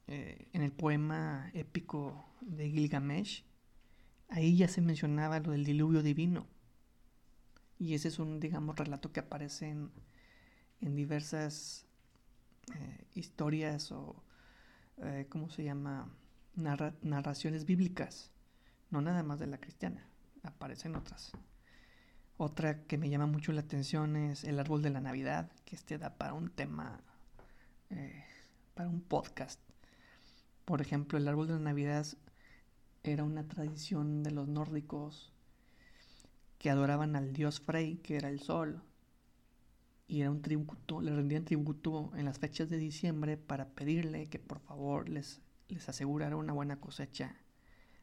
eh, 0.07 0.47
en 0.53 0.61
el 0.61 0.71
poema 0.71 1.49
épico 1.53 2.25
de 2.41 2.69
Gilgamesh, 2.69 3.43
ahí 4.29 4.57
ya 4.57 4.67
se 4.67 4.81
mencionaba 4.81 5.39
lo 5.39 5.51
del 5.51 5.65
diluvio 5.65 6.03
divino. 6.03 6.47
Y 7.79 7.95
ese 7.95 8.09
es 8.09 8.19
un, 8.19 8.39
digamos, 8.39 8.77
relato 8.77 9.11
que 9.11 9.19
aparece 9.19 9.69
en, 9.69 9.91
en 10.81 10.95
diversas 10.95 11.85
eh, 12.75 13.05
historias 13.15 13.91
o, 13.91 14.23
eh, 14.97 15.25
¿cómo 15.29 15.49
se 15.49 15.63
llama? 15.63 16.09
narraciones 16.53 17.63
bíblicas, 17.63 18.29
no 18.89 19.01
nada 19.01 19.23
más 19.23 19.39
de 19.39 19.47
la 19.47 19.57
cristiana, 19.57 20.05
aparecen 20.43 20.95
otras. 20.97 21.31
Otra 22.43 22.81
que 22.87 22.97
me 22.97 23.07
llama 23.07 23.27
mucho 23.27 23.51
la 23.51 23.61
atención 23.61 24.15
es 24.15 24.45
el 24.45 24.59
árbol 24.59 24.81
de 24.81 24.89
la 24.89 24.99
Navidad, 24.99 25.51
que 25.63 25.75
este 25.75 25.99
da 25.99 26.17
para 26.17 26.33
un 26.33 26.49
tema, 26.49 26.99
eh, 27.91 28.23
para 28.73 28.89
un 28.89 28.99
podcast. 28.99 29.59
Por 30.65 30.81
ejemplo, 30.81 31.19
el 31.19 31.27
árbol 31.27 31.45
de 31.45 31.53
la 31.53 31.59
Navidad 31.59 32.07
era 33.03 33.23
una 33.23 33.47
tradición 33.47 34.23
de 34.23 34.31
los 34.31 34.47
nórdicos 34.47 35.31
que 36.57 36.71
adoraban 36.71 37.15
al 37.15 37.31
dios 37.31 37.59
Frey, 37.59 37.97
que 37.97 38.15
era 38.15 38.29
el 38.29 38.39
sol, 38.39 38.81
y 40.07 40.21
era 40.21 40.31
un 40.31 40.41
tributo, 40.41 40.99
le 40.99 41.15
rendían 41.15 41.45
tributo 41.45 42.11
en 42.15 42.25
las 42.25 42.39
fechas 42.39 42.71
de 42.71 42.77
diciembre 42.77 43.37
para 43.37 43.69
pedirle 43.69 44.29
que 44.29 44.39
por 44.39 44.61
favor 44.61 45.09
les, 45.09 45.41
les 45.67 45.87
asegurara 45.87 46.35
una 46.37 46.53
buena 46.53 46.77
cosecha 46.77 47.35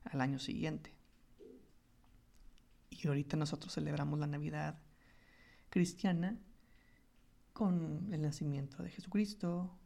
al 0.05 0.21
año 0.21 0.39
siguiente. 0.39 0.98
Y 3.01 3.07
ahorita 3.07 3.37
nosotros 3.37 3.75
celebramos 3.75 4.19
la 4.19 4.27
Navidad 4.27 4.79
cristiana 5.71 6.39
con 7.53 8.13
el 8.13 8.23
nacimiento 8.23 8.83
de 8.83 8.91
Jesucristo 8.91 9.79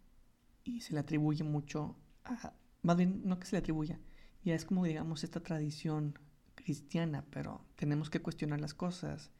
y 0.65 0.81
se 0.81 0.95
le 0.95 1.01
atribuye 1.01 1.45
mucho 1.45 1.97
a, 2.25 2.55
más 2.83 2.97
bien 2.97 3.23
no 3.25 3.39
que 3.39 3.47
se 3.47 3.57
le 3.57 3.61
atribuya, 3.61 3.99
ya 4.45 4.55
es 4.55 4.65
como 4.65 4.85
digamos 4.85 5.25
esta 5.25 5.41
tradición 5.41 6.19
cristiana, 6.55 7.25
pero 7.31 7.65
tenemos 7.77 8.11
que 8.11 8.23
cuestionar 8.23 8.61
las 8.61 8.75
cosas 8.75 9.31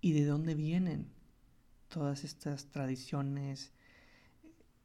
y 0.00 0.12
de 0.12 0.24
dónde 0.24 0.54
vienen 0.54 1.12
todas 1.88 2.24
estas 2.24 2.70
tradiciones 2.70 3.72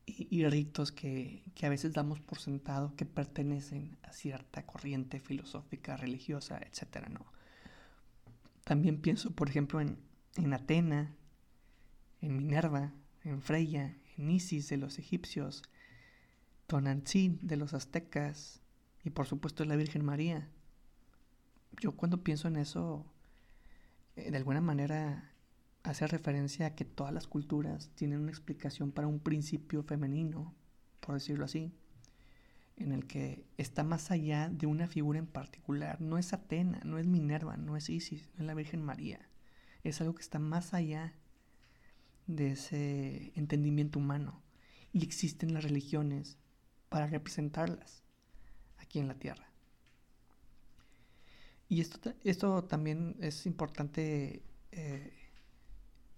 y, 0.05 0.45
ritos 0.45 0.91
que, 0.91 1.43
a 1.61 1.69
veces 1.69 1.93
damos 1.93 2.19
por 2.19 2.39
sentado 2.39 2.95
que 2.95 3.05
pertenecen 3.05 3.97
a 4.03 4.11
cierta 4.11 4.65
corriente 4.65 5.19
filosófica, 5.19 5.95
religiosa, 5.95 6.59
etc. 6.59 7.07
¿no? 7.09 7.25
También 8.63 9.01
pienso, 9.01 9.31
por 9.31 9.49
ejemplo, 9.49 9.81
en, 9.81 9.97
en 10.35 10.53
Atena, 10.53 11.15
en 12.21 12.37
Minerva, 12.37 12.93
en 13.23 13.41
Freya, 13.41 13.97
en 14.17 14.29
Isis 14.29 14.69
de 14.69 14.77
los 14.77 14.99
egipcios, 14.99 15.63
Tonantzin 16.67 17.39
de 17.41 17.57
los 17.57 17.73
aztecas 17.73 18.61
y 19.03 19.09
por 19.09 19.27
supuesto 19.27 19.65
la 19.65 19.75
Virgen 19.75 20.05
María. 20.05 20.49
Yo 21.81 21.91
cuando 21.93 22.23
pienso 22.23 22.47
en 22.47 22.55
eso, 22.55 23.05
eh, 24.15 24.31
de 24.31 24.37
alguna 24.37 24.61
manera 24.61 25.33
hace 25.83 26.07
referencia 26.07 26.67
a 26.67 26.75
que 26.75 26.85
todas 26.85 27.13
las 27.13 27.27
culturas 27.27 27.91
tienen 27.95 28.21
una 28.21 28.31
explicación 28.31 28.91
para 28.91 29.07
un 29.07 29.19
principio 29.19 29.83
femenino, 29.83 30.55
por 31.01 31.15
decirlo 31.15 31.45
así, 31.45 31.73
en 32.77 32.91
el 32.91 33.05
que 33.05 33.45
está 33.57 33.83
más 33.83 34.11
allá 34.11 34.49
de 34.49 34.67
una 34.67 34.87
figura 34.87 35.19
en 35.19 35.27
particular. 35.27 36.01
No 36.01 36.17
es 36.17 36.33
Atena, 36.33 36.81
no 36.83 36.97
es 36.97 37.07
Minerva, 37.07 37.57
no 37.57 37.77
es 37.77 37.89
Isis, 37.89 38.29
no 38.35 38.43
es 38.43 38.47
la 38.47 38.53
Virgen 38.53 38.83
María. 38.83 39.19
Es 39.83 40.01
algo 40.01 40.15
que 40.15 40.21
está 40.21 40.39
más 40.39 40.73
allá 40.73 41.13
de 42.27 42.51
ese 42.51 43.31
entendimiento 43.35 43.99
humano. 43.99 44.41
Y 44.91 45.03
existen 45.03 45.53
las 45.53 45.63
religiones 45.63 46.37
para 46.89 47.07
representarlas 47.07 48.03
aquí 48.77 48.99
en 48.99 49.07
la 49.07 49.15
tierra. 49.15 49.51
Y 51.69 51.81
esto, 51.81 52.13
esto 52.23 52.63
también 52.65 53.15
es 53.19 53.45
importante 53.45 54.43
eh, 54.71 55.13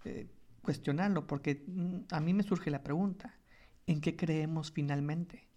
eh, 0.04 0.26
cuestionarlo, 0.62 1.26
porque 1.26 1.64
mm, 1.66 2.00
a 2.10 2.20
mí 2.20 2.34
me 2.34 2.42
surge 2.42 2.70
la 2.70 2.82
pregunta, 2.82 3.38
¿en 3.86 4.00
qué 4.00 4.16
creemos 4.16 4.70
finalmente? 4.70 5.48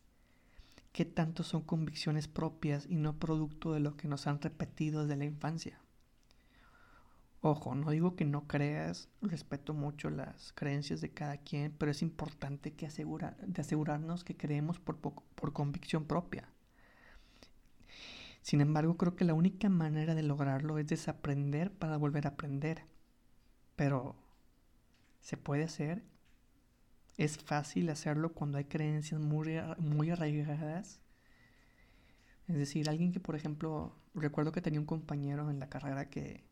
¿Qué 0.92 1.06
tanto 1.06 1.44
son 1.44 1.62
convicciones 1.62 2.28
propias 2.28 2.86
y 2.90 2.96
no 2.96 3.18
producto 3.20 3.74
de 3.74 3.80
lo 3.80 3.96
que 3.96 4.08
nos 4.08 4.28
han 4.28 4.42
repetido 4.42 5.04
desde 5.04 5.18
la 5.18 5.26
infancia? 5.26 5.80
Ojo, 7.42 7.74
no 7.74 7.92
digo 7.92 8.16
que 8.16 8.26
no 8.26 8.48
creas, 8.48 9.08
respeto 9.22 9.74
mucho 9.74 10.10
las 10.10 10.52
creencias 10.54 11.00
de 11.00 11.12
cada 11.12 11.38
quien, 11.38 11.72
pero 11.78 11.92
es 11.92 12.02
importante 12.02 12.74
que 12.74 12.86
asegura, 12.86 13.38
de 13.42 13.62
asegurarnos 13.62 14.26
que 14.26 14.36
creemos 14.36 14.80
por, 14.80 14.98
por 14.98 15.54
convicción 15.54 16.06
propia. 16.06 16.50
Sin 18.42 18.62
embargo, 18.62 18.98
creo 18.98 19.16
que 19.16 19.26
la 19.26 19.34
única 19.34 19.70
manera 19.70 20.16
de 20.16 20.24
lograrlo 20.24 20.80
es 20.80 20.88
desaprender 20.88 21.72
para 21.72 21.98
volver 21.98 22.26
a 22.26 22.32
aprender. 22.32 22.84
Pero 23.76 24.16
se 25.22 25.38
puede 25.38 25.64
hacer. 25.64 26.04
Es 27.20 27.38
fácil 27.38 27.90
hacerlo 27.90 28.32
cuando 28.32 28.60
hay 28.60 28.64
creencias 28.64 29.20
muy, 29.20 29.60
muy 29.78 30.10
arraigadas. 30.10 31.02
Es 32.48 32.56
decir, 32.56 32.88
alguien 32.88 33.12
que, 33.12 33.20
por 33.20 33.36
ejemplo, 33.36 33.94
recuerdo 34.16 34.54
que 34.54 34.62
tenía 34.62 34.80
un 34.80 34.86
compañero 34.86 35.50
en 35.50 35.60
la 35.60 35.68
carrera 35.68 36.10
que, 36.10 36.46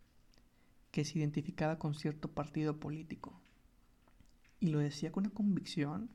que 0.92 1.06
se 1.06 1.20
identificaba 1.20 1.80
con 1.80 1.96
cierto 1.96 2.30
partido 2.34 2.82
político. 2.82 3.40
Y 4.60 4.68
lo 4.68 4.80
decía 4.80 5.10
con 5.10 5.26
una 5.26 5.34
convicción 5.34 6.10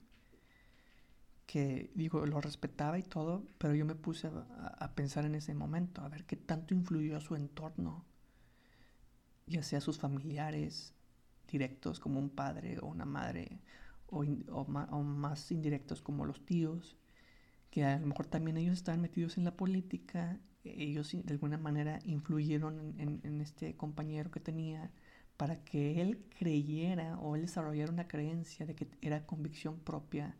que, 1.46 1.90
digo, 1.94 2.26
lo 2.26 2.38
respetaba 2.42 2.98
y 2.98 3.04
todo, 3.04 3.46
pero 3.56 3.74
yo 3.74 3.86
me 3.86 3.94
puse 3.94 4.28
a, 4.28 4.94
pensar 4.94 5.24
en 5.24 5.34
ese 5.34 5.54
momento, 5.54 6.02
a 6.02 6.10
ver 6.10 6.26
qué 6.26 6.36
tanto 6.36 6.74
influyó 6.74 7.16
a 7.16 7.20
su 7.22 7.36
entorno, 7.36 8.04
ya 9.46 9.62
sea 9.62 9.80
sus 9.80 9.98
familiares, 9.98 10.92
directos 11.50 12.00
como 12.00 12.20
un 12.20 12.28
padre 12.28 12.78
o 12.80 12.86
una 12.88 13.06
madre, 13.06 13.62
o, 14.12 14.64
más 15.04 15.50
indirectos 15.50 16.02
como 16.02 16.26
los 16.26 16.44
tíos, 16.44 16.96
que 17.70 17.84
a 17.84 17.98
lo 17.98 18.06
mejor 18.06 18.26
también 18.26 18.58
ellos 18.58 18.74
estaban 18.74 19.00
metidos 19.00 19.38
en 19.38 19.44
la 19.44 19.56
política, 19.56 20.38
ellos 20.64 21.12
de 21.12 21.32
alguna 21.32 21.58
manera 21.58 21.98
influyeron 22.04 22.94
en, 22.98 23.40
este 23.40 23.74
compañero 23.76 24.30
que 24.30 24.40
tenía 24.40 24.90
para 25.36 25.64
que 25.64 26.00
él 26.00 26.22
creyera 26.38 27.18
o 27.18 27.34
él 27.34 27.42
desarrollara 27.42 27.90
una 27.90 28.06
creencia 28.06 28.66
de 28.66 28.74
que 28.74 28.86
era 29.00 29.26
convicción 29.26 29.78
propia 29.80 30.36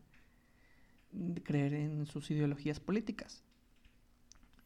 de 1.11 1.41
creer 1.43 1.73
en 1.73 2.05
sus 2.05 2.29
ideologías 2.31 2.79
políticas. 2.79 3.43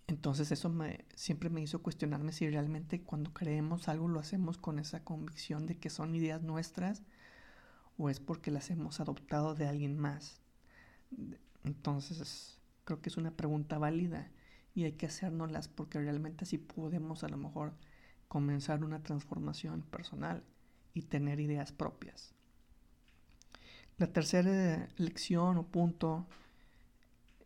Entonces 0.07 0.51
eso 0.51 0.69
me, 0.69 1.05
siempre 1.15 1.49
me 1.49 1.61
hizo 1.61 1.81
cuestionarme 1.81 2.31
si 2.31 2.49
realmente 2.49 3.01
cuando 3.01 3.33
creemos 3.33 3.87
algo 3.87 4.07
lo 4.07 4.19
hacemos 4.19 4.57
con 4.57 4.79
esa 4.79 5.03
convicción 5.03 5.65
de 5.65 5.77
que 5.77 5.89
son 5.89 6.15
ideas 6.15 6.41
nuestras 6.43 7.03
o 7.97 8.09
es 8.09 8.19
porque 8.19 8.51
las 8.51 8.69
hemos 8.69 8.99
adoptado 8.99 9.55
de 9.55 9.67
alguien 9.67 9.97
más. 9.97 10.41
Entonces 11.63 12.59
creo 12.83 13.01
que 13.01 13.09
es 13.09 13.17
una 13.17 13.31
pregunta 13.31 13.77
válida 13.77 14.31
y 14.73 14.83
hay 14.83 14.93
que 14.93 15.07
hacérnoslas 15.07 15.67
porque 15.67 15.99
realmente 15.99 16.43
así 16.43 16.57
podemos 16.57 17.23
a 17.23 17.29
lo 17.29 17.37
mejor 17.37 17.73
comenzar 18.27 18.83
una 18.83 19.01
transformación 19.03 19.81
personal 19.81 20.43
y 20.93 21.01
tener 21.03 21.39
ideas 21.39 21.71
propias. 21.71 22.33
La 23.97 24.07
tercera 24.07 24.87
lección 24.97 25.57
o 25.57 25.65
punto 25.65 26.27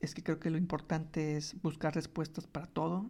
es 0.02 0.14
que 0.14 0.24
creo 0.24 0.40
que 0.40 0.50
lo 0.50 0.58
importante 0.58 1.38
es 1.38 1.62
buscar 1.62 1.96
respuestas 1.96 2.48
para 2.48 2.68
todo 2.68 3.10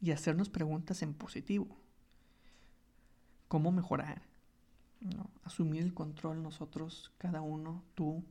y 0.00 0.10
hacernos 0.10 0.50
preguntas 0.50 1.02
en 1.02 1.14
positivo. 1.14 1.80
¿Cómo 3.48 3.72
mejorar? 3.72 4.33
Asumir 5.42 5.82
el 5.82 5.92
control 5.92 6.42
nosotros, 6.42 7.12
cada 7.18 7.42
uno, 7.42 7.84
tú, 7.94 8.24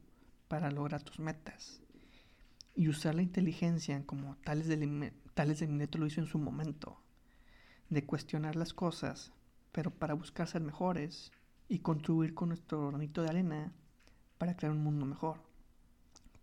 para 0.48 0.72
lograr 0.72 1.03
tus 1.03 1.20
metas. 1.20 1.82
Y 2.75 2.88
usar 2.88 3.15
la 3.15 3.22
inteligencia 3.22 4.03
como 4.06 4.36
Tales 4.38 4.68
de, 4.68 5.13
Tales 5.36 5.60
de 5.60 5.68
Mineto 5.68 5.98
lo 6.00 6.08
hizo 6.08 6.22
en 6.22 6.27
su 6.27 6.39
momento, 6.39 7.00
de 7.89 8.06
cuestionar 8.06 8.56
las 8.56 8.74
cosas, 8.74 9.32
pero 9.72 9.92
para 9.92 10.15
buscar 10.15 10.48
ser 10.48 10.62
mejores 10.62 11.32
y 11.70 11.80
contribuir 11.80 12.34
con 12.34 12.50
nuestro 12.50 12.88
granito 12.89 13.22
de 13.22 13.30
arena 13.30 13.74
para 14.38 14.56
crear 14.56 14.74
un 14.74 14.84
mundo 14.84 15.06
mejor. 15.06 15.42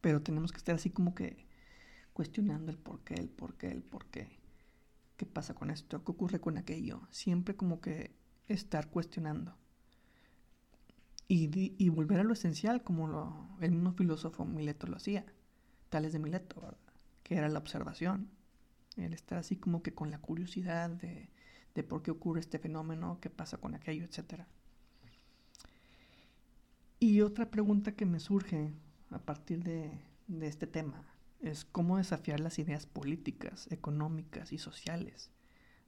Pero 0.00 0.22
tenemos 0.22 0.52
que 0.52 0.58
estar 0.58 0.74
así 0.76 0.90
como 0.90 1.14
que 1.14 1.46
cuestionando 2.12 2.70
el 2.70 2.78
por 2.78 3.00
qué, 3.00 3.14
el 3.14 3.28
por 3.28 3.54
qué, 3.54 3.70
el 3.70 3.82
por 3.82 4.06
qué. 4.06 4.38
¿Qué 5.16 5.26
pasa 5.26 5.54
con 5.54 5.70
esto? 5.70 6.02
¿Qué 6.04 6.12
ocurre 6.12 6.40
con 6.40 6.56
aquello? 6.56 7.02
Siempre 7.10 7.56
como 7.56 7.80
que 7.80 8.14
estar 8.48 8.88
cuestionando. 8.88 9.56
Y, 11.32 11.88
volver 11.90 12.18
a 12.18 12.24
lo 12.24 12.32
esencial, 12.32 12.82
como 12.82 13.06
lo, 13.06 13.48
el 13.60 13.70
mismo 13.70 13.92
filósofo 13.92 14.44
Mileto 14.44 14.88
lo 14.88 14.96
hacía. 14.96 15.24
Tales 15.88 16.12
de 16.12 16.18
Mileto. 16.18 16.76
Que 17.22 17.36
era 17.36 17.48
la 17.48 17.60
observación. 17.60 18.28
El 18.96 19.14
estar 19.14 19.38
así 19.38 19.54
como 19.54 19.80
que 19.80 19.94
con 19.94 20.10
la 20.10 20.18
curiosidad 20.18 20.90
de, 20.90 21.30
de 21.74 21.84
por 21.84 22.02
qué 22.02 22.10
ocurre 22.10 22.40
este 22.40 22.58
fenómeno, 22.58 23.18
qué 23.20 23.30
pasa 23.30 23.58
con 23.58 23.76
aquello, 23.76 24.04
etc. 24.04 24.42
Y 26.98 27.20
otra 27.20 27.50
pregunta 27.50 27.92
que 27.92 28.06
me 28.06 28.20
surge 28.20 28.72
a 29.10 29.18
partir 29.18 29.62
de, 29.62 29.92
este 30.42 30.66
tema 30.66 31.04
es 31.40 31.64
cómo 31.64 31.96
desafiar 31.96 32.40
las 32.40 32.58
ideas 32.58 32.86
políticas, 32.86 33.68
económicas 33.70 34.52
y 34.52 34.58
sociales, 34.58 35.30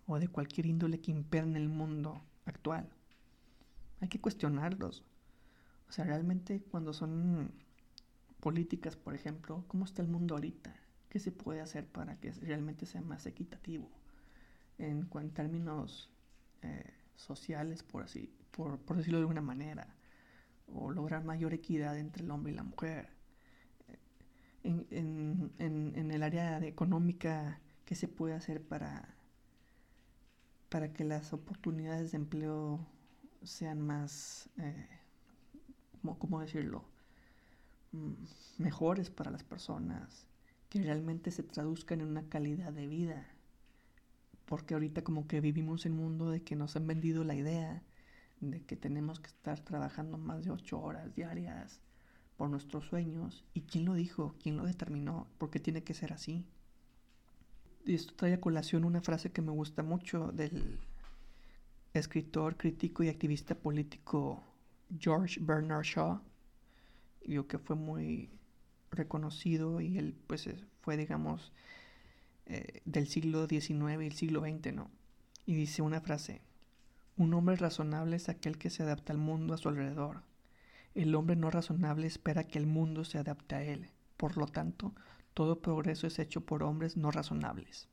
o 0.06 0.18
de 0.18 0.28
cualquier 0.28 0.66
índole 0.66 1.00
que 1.00 1.10
impera 1.10 1.46
en 1.46 1.56
el 1.56 1.68
mundo 1.68 2.22
actual. 2.44 2.88
Hay 4.00 4.08
que 4.08 4.20
cuestionarlos. 4.20 5.04
O 5.92 5.94
sea, 5.94 6.06
realmente 6.06 6.62
cuando 6.70 6.94
son 6.94 7.52
políticas, 8.40 8.96
por 8.96 9.14
ejemplo, 9.14 9.62
¿cómo 9.68 9.84
está 9.84 10.00
el 10.00 10.08
mundo 10.08 10.36
ahorita? 10.36 10.74
¿Qué 11.10 11.18
se 11.18 11.32
puede 11.32 11.60
hacer 11.60 11.86
para 11.86 12.18
que 12.18 12.32
realmente 12.32 12.86
sea 12.86 13.02
más 13.02 13.26
equitativo? 13.26 13.90
En, 14.78 15.06
términos 15.34 16.10
eh, 16.62 16.94
sociales, 17.14 17.82
por 17.82 18.02
así, 18.02 18.34
por 18.52 18.78
decirlo 18.96 19.18
de 19.18 19.24
alguna 19.24 19.42
manera 19.42 19.86
o 20.74 20.90
lograr 20.90 21.24
mayor 21.24 21.52
equidad 21.52 21.98
entre 21.98 22.24
el 22.24 22.30
hombre 22.30 22.52
y 22.52 22.56
la 22.56 22.62
mujer. 22.62 23.10
En, 24.64 26.10
el 26.10 26.22
área 26.22 26.58
económica, 26.64 27.60
¿qué 27.84 27.94
se 27.94 28.08
puede 28.08 28.34
hacer 28.34 28.62
para, 28.62 29.14
para 30.70 30.92
que 30.94 31.04
las 31.04 31.34
oportunidades 31.34 32.12
de 32.12 32.16
empleo 32.16 32.80
sean 33.42 33.80
más, 33.80 34.48
eh, 34.58 34.88
¿cómo, 36.02 36.40
decirlo? 36.40 36.84
Mm, 37.92 38.12
mejores 38.58 39.10
para 39.10 39.30
las 39.30 39.44
personas, 39.44 40.26
que 40.68 40.82
realmente 40.82 41.30
se 41.30 41.42
traduzcan 41.42 42.00
en 42.00 42.08
una 42.08 42.28
calidad 42.28 42.72
de 42.72 42.86
vida. 42.86 43.26
Porque 44.46 44.74
ahorita 44.74 45.02
como 45.02 45.26
que 45.26 45.40
vivimos 45.40 45.86
en 45.86 45.92
un 45.92 45.98
mundo 45.98 46.30
de 46.30 46.42
que 46.42 46.56
nos 46.56 46.76
han 46.76 46.86
vendido 46.86 47.24
la 47.24 47.34
idea 47.34 47.82
de 48.40 48.62
que 48.64 48.76
tenemos 48.76 49.20
que 49.20 49.28
estar 49.28 49.60
trabajando 49.60 50.18
más 50.18 50.44
de 50.44 50.50
ocho 50.50 50.80
horas 50.80 51.14
diarias 51.14 51.80
por 52.36 52.50
nuestros 52.50 52.86
sueños. 52.86 53.44
¿Y 53.54 53.62
quién 53.62 53.84
lo 53.84 53.94
dijo? 53.94 54.34
¿Quién 54.42 54.56
lo 54.56 54.64
determinó? 54.64 55.28
¿Por 55.38 55.50
qué 55.50 55.60
tiene 55.60 55.84
que 55.84 55.94
ser 55.94 56.12
así? 56.12 56.44
Y 57.84 57.94
esto 57.94 58.14
trae 58.14 58.34
a 58.34 58.40
colación 58.40 58.84
una 58.84 59.00
frase 59.00 59.30
que 59.30 59.42
me 59.42 59.52
gusta 59.52 59.82
mucho 59.82 60.32
del 60.32 60.80
escritor, 61.94 62.56
crítico 62.56 63.02
y 63.02 63.08
activista 63.08 63.54
político 63.54 64.42
George 64.98 65.40
Bernard 65.40 65.84
Shaw, 65.84 66.20
yo 67.24 67.46
que 67.46 67.58
fue 67.58 67.76
muy 67.76 68.30
reconocido 68.90 69.80
y 69.80 69.98
él 69.98 70.14
pues 70.26 70.48
fue 70.82 70.96
digamos 70.96 71.52
eh, 72.46 72.82
del 72.84 73.06
siglo 73.06 73.46
XIX 73.46 74.02
y 74.02 74.06
el 74.06 74.12
siglo 74.12 74.40
XX, 74.40 74.74
¿no? 74.74 74.90
Y 75.46 75.54
dice 75.54 75.82
una 75.82 76.00
frase, 76.00 76.42
un 77.16 77.34
hombre 77.34 77.56
razonable 77.56 78.16
es 78.16 78.28
aquel 78.28 78.58
que 78.58 78.70
se 78.70 78.82
adapta 78.82 79.12
al 79.12 79.18
mundo 79.18 79.54
a 79.54 79.58
su 79.58 79.68
alrededor. 79.68 80.22
El 80.94 81.14
hombre 81.14 81.36
no 81.36 81.50
razonable 81.50 82.06
espera 82.06 82.44
que 82.44 82.58
el 82.58 82.66
mundo 82.66 83.04
se 83.04 83.18
adapte 83.18 83.54
a 83.54 83.62
él. 83.62 83.90
Por 84.16 84.36
lo 84.36 84.46
tanto, 84.46 84.94
todo 85.34 85.60
progreso 85.60 86.06
es 86.06 86.18
hecho 86.18 86.42
por 86.42 86.62
hombres 86.62 86.96
no 86.96 87.10
razonables. 87.10 87.88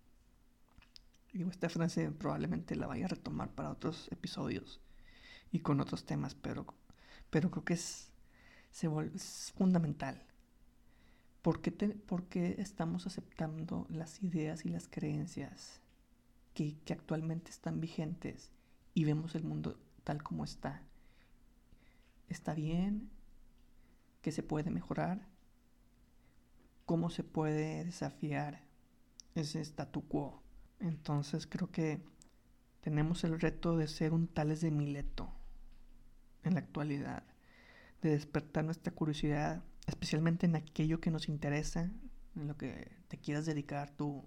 Digo, 1.32 1.52
esta 1.52 1.70
frase 1.70 2.12
probablemente 2.12 2.76
la 2.76 2.88
vaya 2.88 3.06
a 3.06 3.10
retomar 3.10 3.50
para 3.52 3.72
otros 3.72 4.10
episodios 4.12 4.82
y 5.52 5.60
con 5.60 5.80
otros 5.80 6.06
temas, 6.06 6.36
pero, 6.36 6.66
pero 7.30 7.52
creo 7.52 7.66
que 7.66 7.74
es, 7.74 8.12
es 8.72 9.54
fundamental. 9.56 10.24
¿Por 11.42 11.62
qué, 11.62 11.72
porque 11.72 12.56
estamos 12.60 13.08
aceptando 13.08 13.88
las 13.90 14.22
ideas 14.22 14.66
y 14.66 14.70
las 14.70 14.88
creencias 14.88 15.82
que, 16.54 16.78
que 16.86 16.94
actualmente 16.94 17.50
están 17.50 17.80
vigentes 17.80 18.52
y 18.94 19.06
vemos 19.06 19.36
el 19.36 19.44
mundo 19.44 19.80
tal 20.04 20.24
como 20.24 20.44
está. 20.44 20.82
¿Está 22.28 22.54
bien? 22.54 23.10
¿Qué 24.22 24.32
se 24.32 24.44
puede 24.44 24.72
mejorar? 24.72 25.28
¿Cómo 26.86 27.10
se 27.10 27.24
puede 27.24 27.86
desafiar 27.86 28.64
ese 29.36 29.62
statu 29.62 30.08
quo? 30.08 30.44
Entonces 30.80 31.48
creo 31.48 31.72
que 31.72 32.04
tenemos 32.82 33.24
el 33.24 33.40
reto 33.40 33.78
de 33.78 33.88
ser 33.88 34.14
un 34.14 34.28
tales 34.28 34.62
de 34.62 34.72
Mileto 34.72 35.39
en 36.50 36.56
la 36.56 36.62
actualidad, 36.62 37.24
de 38.02 38.12
despertar 38.12 38.66
nuestra 38.66 38.94
curiosidad, 38.94 39.64
especialmente 39.88 40.46
en 40.46 40.56
aquello 40.56 41.00
que 41.00 41.12
nos 41.12 41.30
interesa, 41.30 41.90
en 42.36 42.48
lo 42.48 42.58
que 42.58 42.92
te 43.08 43.18
quieras 43.18 43.46
dedicar 43.46 43.92
tú 43.92 44.24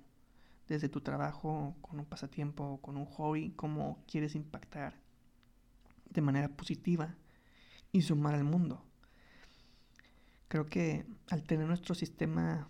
desde 0.69 0.89
tu 0.89 1.01
trabajo, 1.01 1.77
con 1.81 1.99
un 1.99 2.07
pasatiempo, 2.07 2.81
con 2.81 2.97
un 2.97 3.07
hobby, 3.07 3.53
cómo 3.53 4.03
quieres 4.07 4.35
impactar 4.35 4.95
de 6.11 6.21
manera 6.21 6.49
positiva 6.49 7.15
y 7.91 8.03
sumar 8.03 8.35
al 8.35 8.45
mundo. 8.45 8.83
Creo 10.49 10.67
que 10.67 11.07
al 11.31 11.45
tener 11.45 11.67
nuestro 11.67 11.95
sistema 11.95 12.69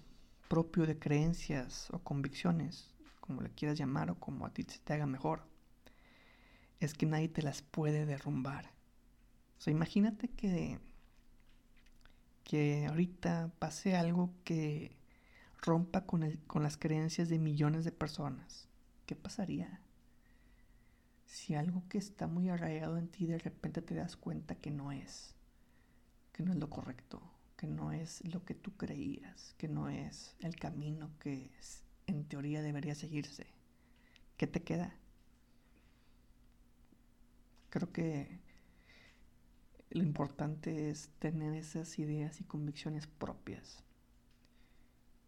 propio 0.48 0.86
de 0.86 0.98
creencias 0.98 1.88
o 1.90 1.98
convicciones, 1.98 2.92
como 3.20 3.40
le 3.40 3.50
quieras 3.50 3.78
llamar 3.78 4.10
o 4.10 4.16
como 4.16 4.46
a 4.46 4.52
ti 4.52 4.64
se 4.64 4.78
te 4.78 4.92
haga 4.92 5.06
mejor, 5.06 5.46
es 6.80 6.94
que 6.94 7.06
nadie 7.06 7.28
te 7.28 7.42
las 7.42 7.62
puede 7.62 8.06
derrumbar. 8.06 8.72
O 9.62 9.64
sea, 9.64 9.70
imagínate 9.70 10.26
que, 10.26 10.80
que 12.42 12.84
ahorita 12.86 13.52
pase 13.60 13.94
algo 13.94 14.34
que 14.42 14.96
rompa 15.60 16.04
con, 16.04 16.24
el, 16.24 16.40
con 16.48 16.64
las 16.64 16.76
creencias 16.76 17.28
de 17.28 17.38
millones 17.38 17.84
de 17.84 17.92
personas, 17.92 18.66
¿qué 19.06 19.14
pasaría? 19.14 19.80
Si 21.26 21.54
algo 21.54 21.84
que 21.88 21.98
está 21.98 22.26
muy 22.26 22.48
arraigado 22.48 22.98
en 22.98 23.06
ti 23.06 23.24
de 23.26 23.38
repente 23.38 23.82
te 23.82 23.94
das 23.94 24.16
cuenta 24.16 24.56
que 24.56 24.72
no 24.72 24.90
es, 24.90 25.36
que 26.32 26.42
no 26.42 26.50
es 26.50 26.58
lo 26.58 26.68
correcto, 26.68 27.22
que 27.56 27.68
no 27.68 27.92
es 27.92 28.24
lo 28.24 28.44
que 28.44 28.56
tú 28.56 28.76
creías, 28.76 29.54
que 29.58 29.68
no 29.68 29.88
es 29.88 30.34
el 30.40 30.56
camino 30.56 31.12
que 31.20 31.52
en 32.08 32.24
teoría 32.24 32.62
debería 32.62 32.96
seguirse, 32.96 33.46
¿qué 34.38 34.48
te 34.48 34.64
queda? 34.64 34.96
Creo 37.70 37.92
que 37.92 38.42
lo 39.92 40.02
importante 40.02 40.90
es 40.90 41.10
tener 41.18 41.54
esas 41.54 41.98
ideas 41.98 42.40
y 42.40 42.44
convicciones 42.44 43.06
propias 43.06 43.84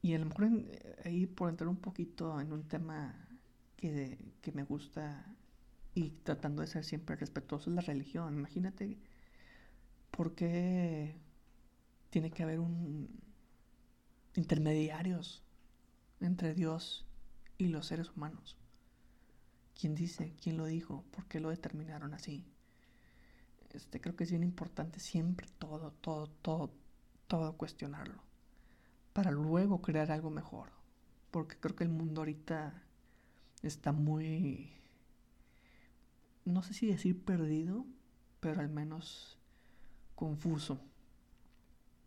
y 0.05 0.13
a 0.13 0.19
lo 0.19 0.27
mejor 0.27 0.45
eh, 0.45 0.97
ahí 1.07 1.25
por 1.25 1.49
entrar 1.49 1.67
un 1.67 1.79
poquito 1.79 2.39
en 2.39 2.53
un 2.53 2.69
tema 2.69 3.27
que, 3.75 4.19
que 4.43 4.53
me 4.53 4.63
gusta 4.63 5.35
y 5.95 6.11
tratando 6.11 6.61
de 6.61 6.69
ser 6.69 6.85
siempre 6.85 7.17
respetuoso 7.17 7.71
es 7.71 7.77
la 7.77 7.81
religión. 7.81 8.35
Imagínate 8.35 8.99
por 10.11 10.35
qué 10.35 11.17
tiene 12.11 12.31
que 12.31 12.43
haber 12.43 12.61
un 12.61 13.09
intermediarios 14.35 15.43
entre 16.21 16.53
Dios 16.53 17.07
y 17.57 17.69
los 17.69 17.87
seres 17.87 18.11
humanos. 18.15 18.59
¿Quién 19.81 19.95
dice? 19.95 20.35
¿Quién 20.43 20.59
lo 20.59 20.67
dijo? 20.67 21.03
¿Por 21.13 21.25
qué 21.29 21.41
lo 21.41 21.49
determinaron 21.49 22.13
así? 22.13 22.45
Este, 23.75 24.01
creo 24.01 24.15
que 24.17 24.25
es 24.25 24.31
bien 24.31 24.45
importante 24.45 25.01
siempre 25.01 25.49
todo, 25.59 25.93
todo, 26.01 26.29
todo, 26.29 26.71
todo 27.27 27.57
cuestionarlo 27.57 28.23
para 29.13 29.31
luego 29.31 29.81
crear 29.81 30.11
algo 30.13 30.31
mejor. 30.31 30.71
porque 31.31 31.57
creo 31.59 31.75
que 31.75 31.85
el 31.85 31.91
mundo 31.91 32.21
ahorita 32.21 32.81
está 33.63 33.91
muy, 33.93 34.71
no 36.45 36.63
sé 36.63 36.75
si 36.75 36.87
decir 36.87 37.25
perdido, 37.25 37.87
pero 38.41 38.61
al 38.61 38.69
menos 38.69 39.37
confuso. 40.15 40.79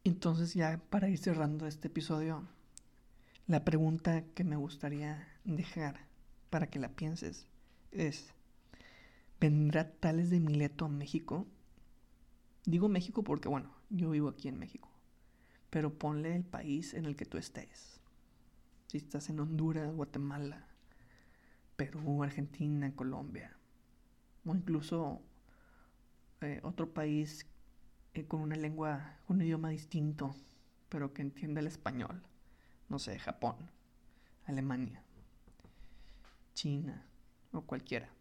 Entonces 0.05 0.53
ya 0.53 0.77
para 0.89 1.09
ir 1.09 1.17
cerrando 1.17 1.67
este 1.67 1.89
episodio, 1.89 2.43
la 3.47 3.65
pregunta 3.65 4.23
que 4.33 4.43
me 4.45 4.55
gustaría 4.55 5.27
dejar 5.43 6.05
para 6.49 6.67
que 6.67 6.79
la 6.79 6.89
pienses 6.89 7.47
es, 7.91 8.33
¿vendrá 9.41 9.91
Tales 9.91 10.29
de 10.29 10.39
Mileto 10.39 10.85
a 10.85 10.89
México? 10.89 11.45
Digo 12.67 12.89
México 12.89 13.23
porque, 13.23 13.47
bueno, 13.47 13.73
yo 13.89 14.09
vivo 14.09 14.27
aquí 14.27 14.49
en 14.49 14.59
México, 14.59 14.89
pero 15.69 15.97
ponle 15.97 16.35
el 16.35 16.43
país 16.43 16.93
en 16.93 17.05
el 17.05 17.15
que 17.15 17.23
tú 17.25 17.37
estés. 17.37 18.01
Si 18.87 18.97
estás 18.97 19.29
en 19.29 19.39
Honduras, 19.39 19.95
Guatemala, 19.95 20.67
Perú, 21.77 22.23
Argentina, 22.23 22.93
Colombia, 22.93 23.55
o 24.45 24.53
incluso 24.53 25.21
eh, 26.41 26.59
otro 26.61 26.93
país 26.93 27.47
eh, 28.13 28.25
con 28.25 28.41
una 28.41 28.57
lengua, 28.57 29.17
un 29.29 29.41
idioma 29.41 29.69
distinto, 29.69 30.35
pero 30.89 31.13
que 31.13 31.21
entienda 31.21 31.61
el 31.61 31.67
español. 31.67 32.21
No 32.89 32.99
sé, 32.99 33.17
Japón, 33.17 33.55
Alemania, 34.45 35.01
China 36.53 37.05
o 37.53 37.61
cualquiera. 37.61 38.16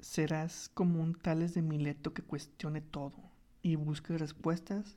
¿Serás 0.00 0.70
como 0.72 1.02
un 1.02 1.14
Tales 1.14 1.52
de 1.52 1.60
Mileto 1.60 2.14
que 2.14 2.22
cuestione 2.22 2.80
todo 2.80 3.30
y 3.60 3.76
busque 3.76 4.16
respuestas? 4.16 4.96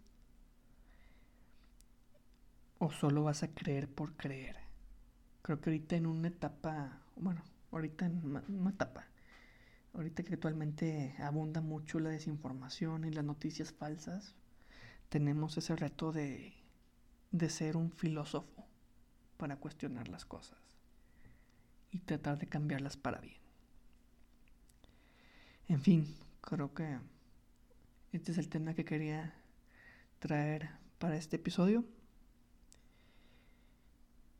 ¿O 2.79 2.89
solo 2.89 3.23
vas 3.23 3.43
a 3.43 3.53
creer 3.53 3.89
por 3.89 4.15
creer? 4.15 4.55
Creo 5.41 5.59
que 5.59 5.71
ahorita 5.71 5.97
en 5.97 6.05
una 6.05 6.29
etapa, 6.29 7.01
bueno, 7.17 7.43
ahorita 7.71 8.05
en 8.05 8.23
una 8.25 8.69
etapa, 8.69 9.05
ahorita 9.93 10.23
que 10.23 10.35
actualmente 10.35 11.15
abunda 11.19 11.59
mucho 11.59 11.99
la 11.99 12.09
desinformación 12.09 13.03
y 13.03 13.11
las 13.11 13.25
noticias 13.25 13.73
falsas, 13.73 14.35
tenemos 15.09 15.57
ese 15.57 15.75
reto 15.75 16.13
de, 16.13 16.53
de 17.31 17.49
ser 17.49 17.75
un 17.75 17.91
filósofo 17.91 18.65
para 19.35 19.57
cuestionar 19.57 20.07
las 20.07 20.23
cosas 20.23 20.59
y 21.91 21.99
tratar 21.99 22.39
de 22.39 22.47
cambiarlas 22.47 22.95
para 22.95 23.19
bien. 23.19 23.42
En 25.73 25.81
fin, 25.81 26.05
creo 26.39 26.71
que 26.75 26.99
este 28.11 28.31
es 28.31 28.37
el 28.37 28.47
tema 28.47 28.75
que 28.75 28.85
quería 28.85 29.33
traer 30.19 30.69
para 30.99 31.17
este 31.17 31.37
episodio. 31.37 31.83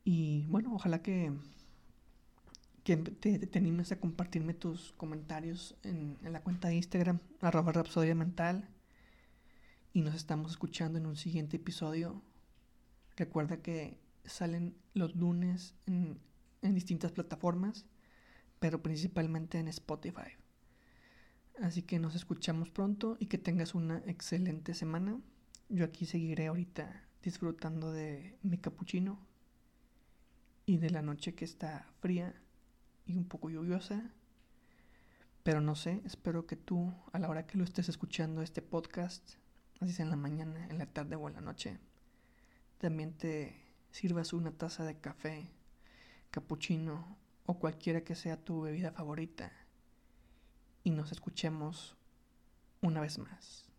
Y 0.03 0.45
bueno, 0.45 0.75
ojalá 0.75 1.01
que, 1.01 1.33
que 2.83 2.97
te, 2.97 3.57
animes 3.57 3.91
a 3.91 3.99
compartirme 3.99 4.53
tus 4.53 4.93
comentarios 4.93 5.75
en, 5.81 6.19
la 6.21 6.43
cuenta 6.43 6.67
de 6.67 6.75
Instagram, 6.75 7.17
arroba 7.41 7.71
Rapsodia 7.71 8.13
Mental. 8.13 8.69
Y 9.91 10.01
nos 10.01 10.13
estamos 10.13 10.51
escuchando 10.51 10.99
en 10.99 11.07
un 11.07 11.15
siguiente 11.15 11.57
episodio. 11.57 12.21
Recuerda 13.17 13.57
que 13.57 13.97
salen 14.23 14.75
los 14.93 15.15
lunes 15.15 15.73
en 15.87 16.75
distintas 16.75 17.11
plataformas, 17.11 17.87
pero 18.59 18.83
principalmente 18.83 19.57
en 19.57 19.67
Spotify. 19.67 20.42
Así 21.61 21.83
que 21.83 21.99
nos 21.99 22.15
escuchamos 22.15 22.71
pronto 22.71 23.15
y 23.19 23.27
que 23.27 23.37
tengas 23.37 23.75
una 23.75 23.99
excelente 24.07 24.73
semana. 24.73 25.19
Yo 25.69 25.85
aquí 25.85 26.05
seguiré 26.05 26.47
ahorita 26.47 27.07
disfrutando 27.21 27.91
de 27.91 28.37
mi 28.41 28.57
capuchino 28.57 29.19
y 30.65 30.77
de 30.77 30.89
la 30.89 31.01
noche 31.01 31.35
que 31.35 31.45
está 31.45 31.87
fría 31.99 32.33
y 33.05 33.17
un 33.17 33.25
poco 33.25 33.49
lluviosa. 33.49 34.11
Pero 35.43 35.61
no 35.61 35.75
sé, 35.75 36.01
espero 36.05 36.47
que 36.47 36.55
tú, 36.55 36.93
a 37.11 37.19
la 37.19 37.29
hora 37.29 37.45
que 37.45 37.57
lo 37.57 37.63
estés 37.63 37.87
escuchando 37.87 38.41
este 38.41 38.61
podcast, 38.61 39.33
así 39.79 39.93
sea 39.93 40.05
en 40.05 40.11
la 40.11 40.17
mañana, 40.17 40.67
en 40.69 40.77
la 40.77 40.85
tarde 40.85 41.15
o 41.17 41.27
en 41.27 41.35
la 41.35 41.41
noche, 41.41 41.79
también 42.77 43.13
te 43.13 43.55
sirvas 43.91 44.33
una 44.33 44.51
taza 44.51 44.85
de 44.85 44.99
café 44.99 45.51
cappuccino 46.31 47.17
o 47.45 47.59
cualquiera 47.59 48.03
que 48.03 48.15
sea 48.15 48.43
tu 48.43 48.61
bebida 48.61 48.91
favorita 48.91 49.51
y 50.83 50.91
nos 50.91 51.11
escuchemos 51.11 51.95
una 52.81 53.01
vez 53.01 53.17
más. 53.17 53.72